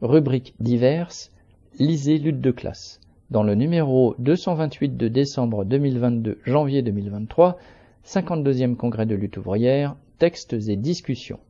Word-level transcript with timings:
Rubrique 0.00 0.54
diverses, 0.60 1.32
lisez 1.80 2.18
lutte 2.18 2.40
de 2.40 2.52
classe. 2.52 3.00
Dans 3.30 3.42
le 3.42 3.56
numéro 3.56 4.14
228 4.20 4.96
de 4.96 5.08
décembre 5.08 5.64
2022-janvier 5.64 6.82
2023, 6.82 7.58
52e 8.06 8.76
congrès 8.76 9.06
de 9.06 9.16
lutte 9.16 9.38
ouvrière, 9.38 9.96
textes 10.20 10.52
et 10.52 10.76
discussions. 10.76 11.40